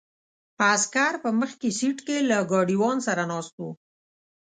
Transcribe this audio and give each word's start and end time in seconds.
عسکر 0.73 1.13
په 1.23 1.29
مخکې 1.39 1.67
سیټ 1.79 1.97
کې 2.07 2.17
له 2.29 2.37
ګاډیوان 2.51 2.97
سره 3.07 3.23
ناست 3.31 3.53
وو. 3.59 3.71